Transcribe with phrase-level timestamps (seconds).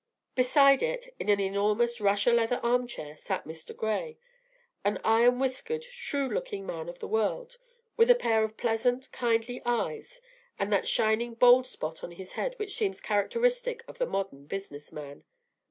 [0.33, 3.77] Beside it, in an enormous Russia leather armchair, sat Mr.
[3.77, 4.17] Gray,
[4.83, 7.59] an iron whiskered, shrewd looking man of the world,
[7.97, 10.19] with a pair of pleasant, kindly eyes,
[10.57, 14.91] and that shining bald spot on his head which seems characteristic of the modern business
[14.91, 15.23] man.